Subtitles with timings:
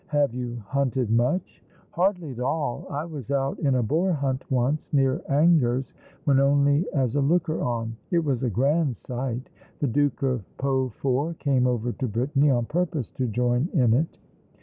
[0.07, 2.87] Have you hunted much?" "Hardly at all.
[2.89, 5.93] I was out in a boar hunt once, near Angers,
[6.25, 7.95] but only as a looker on.
[8.09, 9.47] It was a grand sight.
[9.77, 14.17] The Duke of Peaufort came over to Brittany on purpose to join in it."